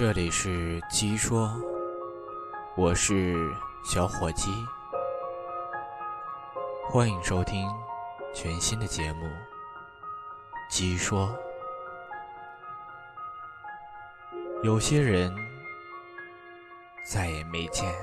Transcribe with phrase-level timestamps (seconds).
[0.00, 1.52] 这里是鸡说，
[2.74, 3.36] 我是
[3.84, 4.50] 小火鸡，
[6.88, 7.68] 欢迎收听
[8.32, 9.26] 全新的节目
[10.70, 11.28] 《鸡说》。
[14.62, 15.30] 有些人
[17.04, 17.94] 再也没见。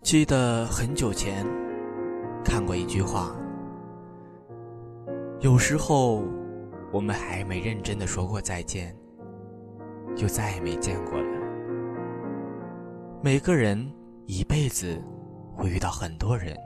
[0.00, 1.46] 记得很久前
[2.42, 3.30] 看过一句话。
[5.40, 6.24] 有时候，
[6.90, 8.92] 我们还没认真的说过再见，
[10.16, 11.38] 就再也没见过了。
[13.22, 13.88] 每个人
[14.26, 15.00] 一辈子
[15.54, 16.56] 会遇到很多人，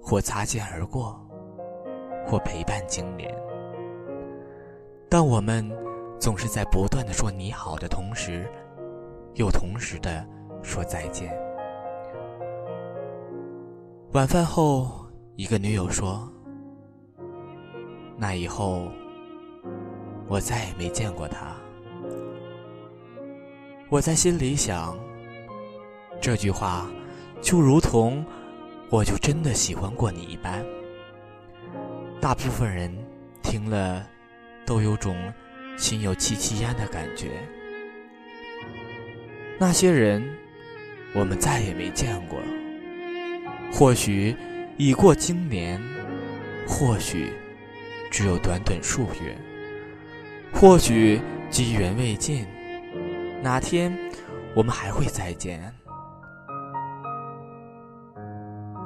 [0.00, 1.20] 或擦肩而过，
[2.26, 3.30] 或陪伴经年，
[5.10, 5.70] 但我们
[6.18, 8.50] 总是在不断的说你好的同时，
[9.34, 10.26] 又同时的
[10.62, 11.38] 说再见。
[14.12, 16.26] 晚饭后，一个女友说。
[18.18, 18.90] 那以后，
[20.26, 21.54] 我再也没见过他。
[23.88, 24.98] 我在心里想，
[26.20, 26.90] 这句话
[27.42, 28.24] 就如同
[28.90, 30.64] 我就真的喜欢过你一般。
[32.20, 32.90] 大部分人
[33.42, 34.04] 听了
[34.64, 35.14] 都有种
[35.76, 37.30] 心有戚戚焉的感觉。
[39.58, 40.26] 那些人，
[41.14, 42.38] 我们再也没见过。
[43.70, 44.34] 或许
[44.78, 45.80] 已过经年，
[46.66, 47.30] 或许。
[48.10, 49.36] 只有短短数月，
[50.52, 52.46] 或许机缘未尽，
[53.42, 53.96] 哪天
[54.54, 55.72] 我们还会再见？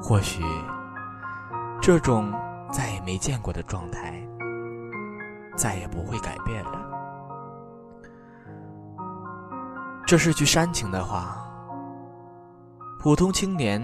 [0.03, 0.43] 或许
[1.81, 2.33] 这种
[2.73, 4.21] 再也没见过的状态，
[5.57, 6.87] 再也不会改变了。
[10.07, 11.47] 这是句煽情的话。
[12.99, 13.81] 普通青年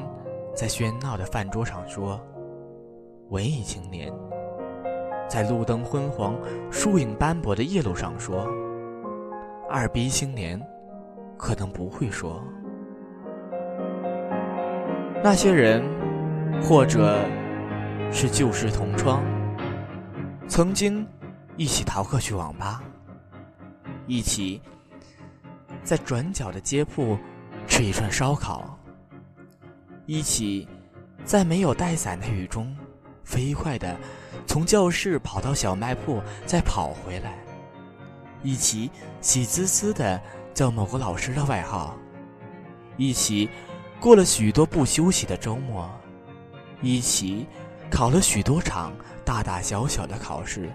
[0.54, 2.20] 在喧闹的饭桌上说
[3.30, 4.12] ：“文艺青年。”
[5.28, 6.36] 在路灯昏黄、
[6.70, 8.46] 树影斑驳的夜路上说
[9.68, 10.60] ：“二逼青年，
[11.36, 12.42] 可能不会说。
[15.22, 15.82] 那些人，
[16.62, 17.18] 或者
[18.12, 19.24] 是旧时同窗，
[20.46, 21.04] 曾经
[21.56, 22.82] 一起逃课去网吧，
[24.06, 24.62] 一起
[25.82, 27.18] 在转角的街铺
[27.66, 28.78] 吃一串烧烤，
[30.06, 30.68] 一起
[31.24, 32.76] 在没有带伞的雨中
[33.26, 33.94] 飞快的。”
[34.48, 37.36] 从教室跑到小卖铺，再跑回来，
[38.42, 40.18] 一起喜滋滋的
[40.54, 41.94] 叫某个老师的外号，
[42.96, 43.50] 一起
[44.00, 45.90] 过了许多不休息的周末，
[46.80, 47.46] 一起
[47.90, 48.92] 考了许多场
[49.24, 50.70] 大大小小的考试，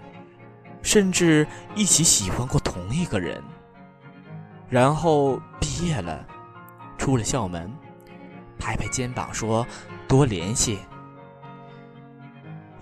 [0.82, 3.42] 甚至一起喜欢过同一个人。
[4.68, 6.24] 然后毕业了，
[6.98, 7.72] 出了校门，
[8.58, 9.66] 拍拍肩膀说
[10.06, 10.78] ：“多联系。”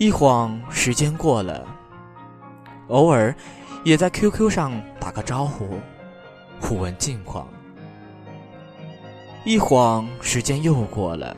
[0.00, 1.62] 一晃时间过了，
[2.88, 3.34] 偶尔
[3.84, 5.78] 也在 QQ 上打个招呼，
[6.58, 7.46] 互问近况。
[9.44, 11.36] 一晃时间又过了，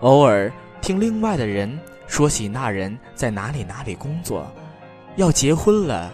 [0.00, 0.52] 偶尔
[0.82, 4.46] 听另外的人说起那人在哪里哪里工作，
[5.16, 6.12] 要结婚了，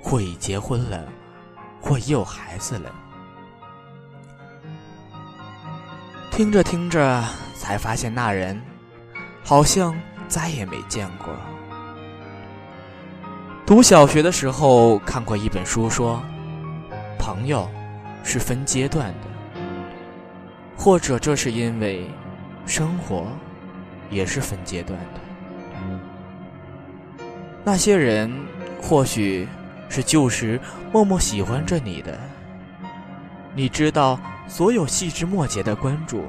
[0.00, 1.08] 或已结婚了，
[1.80, 2.94] 或已有孩子了。
[6.30, 7.20] 听着听着，
[7.56, 8.62] 才发现那人
[9.42, 9.92] 好像。
[10.32, 11.28] 再也没见过。
[13.66, 16.22] 读小学的时候看过一本书，说
[17.18, 17.68] 朋友
[18.24, 19.26] 是分阶段的，
[20.74, 22.06] 或者这是因为
[22.64, 23.26] 生活
[24.08, 25.20] 也是分阶段的。
[27.62, 28.32] 那些人
[28.80, 29.46] 或许
[29.90, 30.58] 是旧时
[30.90, 32.18] 默默喜欢着你的，
[33.54, 34.18] 你知道
[34.48, 36.24] 所有细枝末节的关注，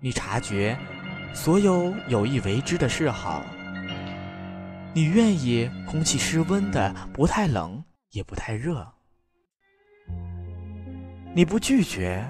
[0.00, 0.76] 你察觉。
[1.34, 3.42] 所有有意为之的示好，
[4.94, 7.82] 你愿意空气湿温的，不太冷
[8.12, 8.86] 也不太热，
[11.34, 12.24] 你不拒绝，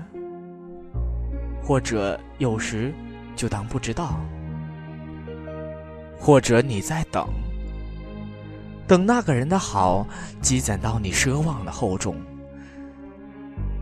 [1.62, 2.92] 或者有时
[3.36, 4.18] 就当不知道，
[6.18, 7.28] 或者你在等，
[8.88, 10.04] 等那个人的好
[10.40, 12.16] 积攒到你奢望的厚重，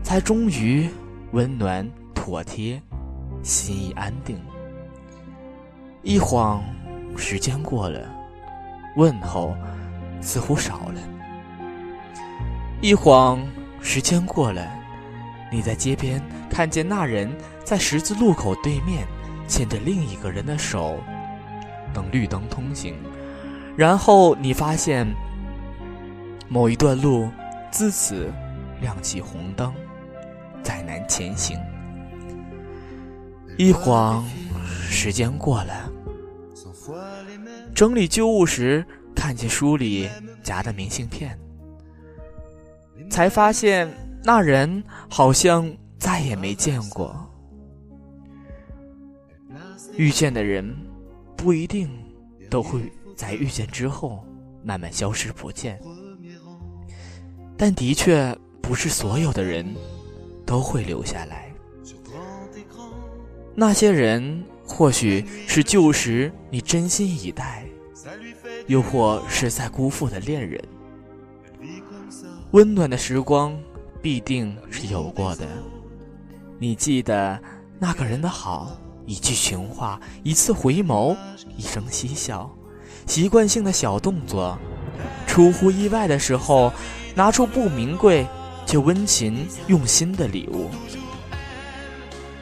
[0.03, 0.87] 才终于
[1.31, 2.79] 温暖妥帖，
[3.41, 4.37] 心意安定。
[6.05, 6.61] 一晃，
[7.15, 7.97] 时间过了，
[8.97, 9.55] 问候
[10.19, 10.99] 似乎少了。
[12.81, 13.41] 一晃，
[13.79, 14.69] 时间过了，
[15.49, 17.33] 你在街边看见那人
[17.63, 19.07] 在十字路口对面
[19.47, 20.99] 牵着另一个人的手，
[21.93, 22.95] 等绿灯通行。
[23.77, 25.07] 然后你发现
[26.49, 27.29] 某一段路
[27.71, 28.29] 自此
[28.81, 29.73] 亮起红灯，
[30.61, 31.57] 再难前行。
[33.57, 34.25] 一晃，
[34.89, 35.92] 时间过了。
[37.73, 38.85] 整理旧物时，
[39.15, 40.09] 看见书里
[40.43, 41.37] 夹的明信片，
[43.09, 43.89] 才发现
[44.23, 47.15] 那人好像再也没见过。
[49.95, 50.75] 遇见的人
[51.37, 51.89] 不一定
[52.49, 54.25] 都会在遇见之后
[54.63, 55.79] 慢慢消失不见，
[57.55, 59.65] 但的确不是所有的人
[60.45, 61.51] 都会留下来。
[63.55, 64.43] 那些人。
[64.65, 67.65] 或许是旧时你真心以待，
[68.67, 70.61] 又或是在辜负的恋人。
[72.51, 73.57] 温暖的时光
[74.01, 75.47] 必定是有过的。
[76.59, 77.39] 你记得
[77.79, 81.15] 那个人的好，一句情话，一次回眸，
[81.57, 82.49] 一声嬉笑，
[83.05, 84.57] 习惯性的小动作，
[85.27, 86.71] 出乎意外的时候，
[87.15, 88.25] 拿出不名贵
[88.65, 90.69] 却温情用心的礼物。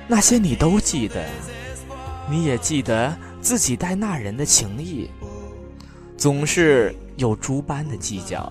[0.07, 1.25] 那些你都记得。
[2.31, 5.09] 你也记得自己待那人的情谊，
[6.15, 8.49] 总是有诸般的计较，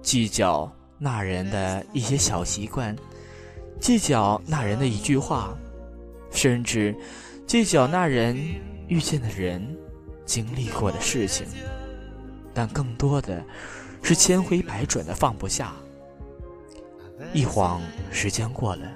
[0.00, 2.96] 计较那人的一些小习惯，
[3.78, 5.54] 计较那人的一句话，
[6.30, 6.96] 甚至
[7.46, 8.34] 计较那人
[8.88, 9.76] 遇见的人，
[10.24, 11.46] 经历过的事情。
[12.54, 13.44] 但更多的
[14.02, 15.74] 是千回百转的放不下。
[17.34, 18.90] 一晃时间过了，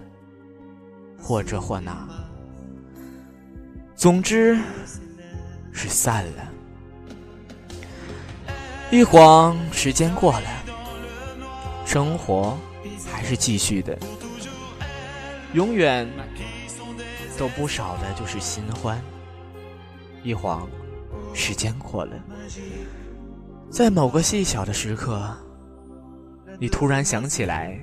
[1.20, 2.08] 或这或那。
[4.00, 4.58] 总之，
[5.72, 6.50] 是散了。
[8.90, 10.48] 一晃时间过了，
[11.84, 12.56] 生活
[13.12, 13.98] 还是继续的，
[15.52, 16.08] 永远
[17.36, 18.98] 都不少的就是新欢。
[20.22, 20.66] 一晃
[21.34, 22.18] 时间过了，
[23.70, 25.30] 在某个细小的时刻，
[26.58, 27.78] 你突然想起来，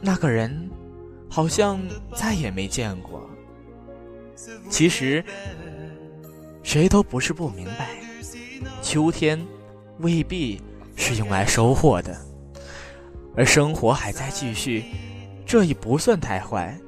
[0.00, 0.68] 那个人
[1.30, 1.80] 好像
[2.12, 3.30] 再也没见过。
[4.68, 5.24] 其实，
[6.62, 7.88] 谁都不是不明白，
[8.82, 9.40] 秋天
[9.98, 10.60] 未必
[10.96, 12.16] 是用来收获的，
[13.36, 14.84] 而生活还在继续，
[15.44, 16.78] 这已不算太坏。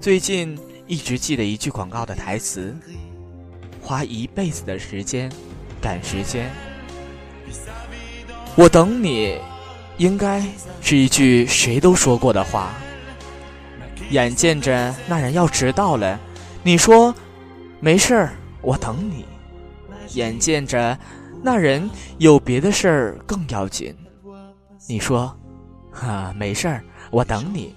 [0.00, 2.74] 最近一直记得一句广告的台词
[3.82, 5.30] ：“花一辈子的时间
[5.80, 6.50] 赶时间。”
[8.56, 9.38] 我等你，
[9.96, 10.44] 应该
[10.80, 12.74] 是一句谁都说过的话。
[14.10, 16.18] 眼见着那人要迟到了，
[16.62, 17.14] 你说
[17.78, 19.24] 没事儿，我等你。
[20.14, 20.98] 眼见着
[21.42, 23.96] 那人有别的事儿更要紧，
[24.88, 25.34] 你说
[25.92, 27.74] 哈没事儿，我等你。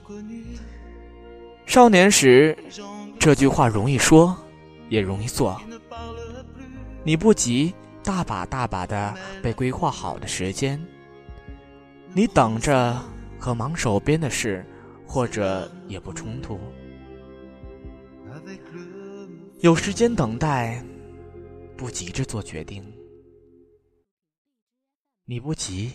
[1.68, 2.57] 少年时
[3.19, 4.35] 这句话容易说，
[4.89, 5.62] 也容易做。
[7.03, 10.83] 你不急，大把大把的被规划好的时间，
[12.13, 13.00] 你等着
[13.38, 14.65] 和忙手边的事。
[15.07, 16.59] 或者也不冲突，
[19.59, 20.83] 有时间等待，
[21.77, 22.83] 不急着做决定。
[25.25, 25.94] 你不急，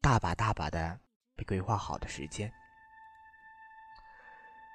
[0.00, 0.98] 大把大把的
[1.36, 2.50] 被规划好的时间，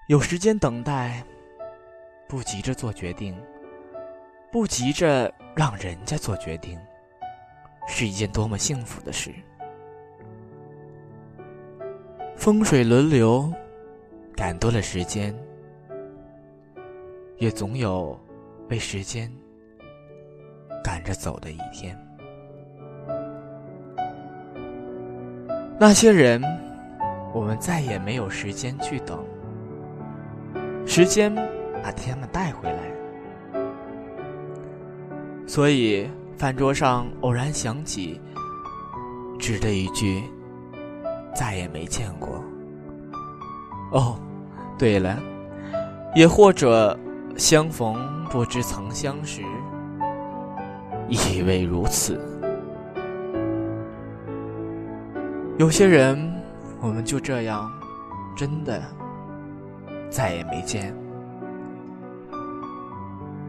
[0.07, 1.25] 有时间等待，
[2.29, 3.35] 不急着做决定，
[4.51, 6.79] 不急着让人家做决定，
[7.87, 9.33] 是一件多么幸福的事。
[12.35, 13.51] 风水轮流，
[14.35, 15.33] 赶多了时间，
[17.37, 18.19] 也总有
[18.67, 19.31] 被时间
[20.83, 21.97] 赶着走的一天。
[25.79, 26.41] 那些人，
[27.33, 29.25] 我们再也没有时间去等，
[30.85, 31.33] 时间
[31.81, 32.79] 把他们带回来。
[35.47, 38.21] 所以，饭桌上偶然想起，
[39.39, 40.21] 只的一句。
[41.35, 42.41] 再也没见过。
[43.91, 44.17] 哦，
[44.77, 45.19] 对了，
[46.15, 46.97] 也或者
[47.37, 47.95] 相逢
[48.29, 49.43] 不知曾相识，
[51.09, 52.19] 以为如此。
[55.57, 56.33] 有些人，
[56.81, 57.71] 我们就这样，
[58.35, 58.81] 真的
[60.09, 60.93] 再也没见。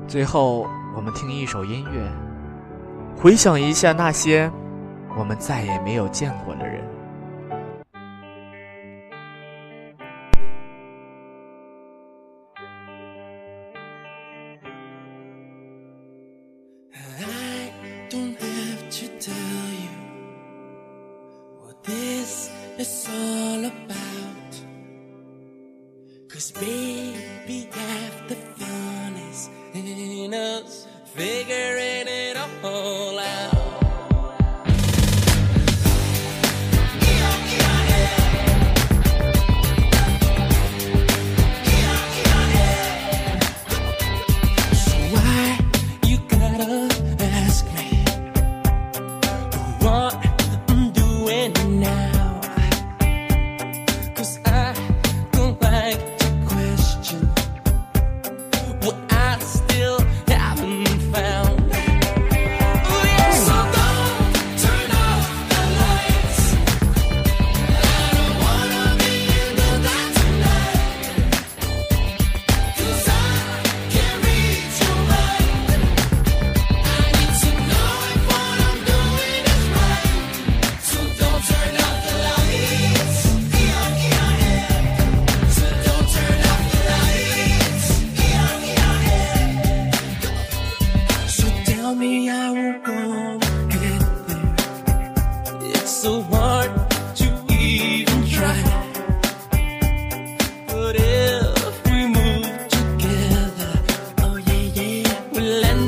[0.07, 2.09] 最后，我们听一首音乐，
[3.21, 4.51] 回想一下那些
[5.19, 6.85] 我们再也没有见过的人。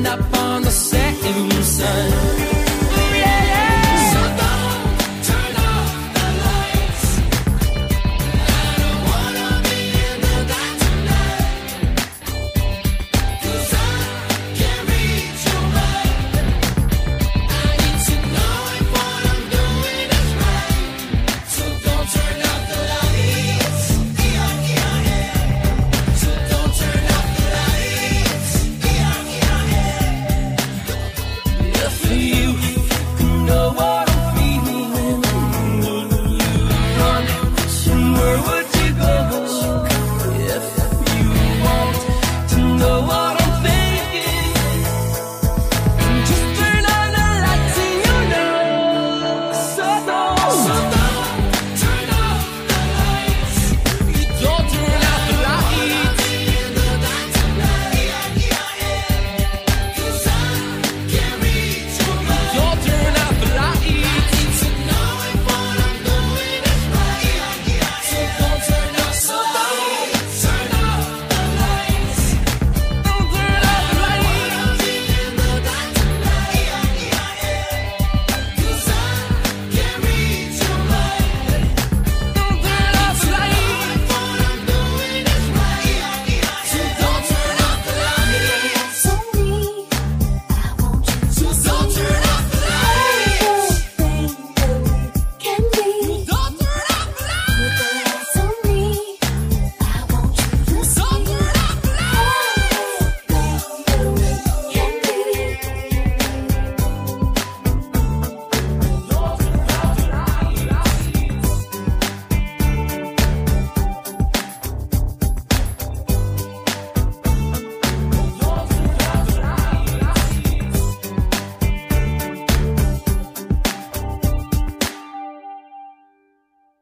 [0.01, 0.38] stand up